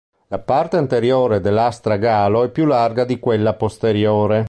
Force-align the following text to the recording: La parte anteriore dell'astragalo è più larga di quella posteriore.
La 0.29 0.39
parte 0.39 0.77
anteriore 0.77 1.41
dell'astragalo 1.41 2.41
è 2.43 2.49
più 2.49 2.65
larga 2.65 3.03
di 3.05 3.19
quella 3.19 3.53
posteriore. 3.53 4.39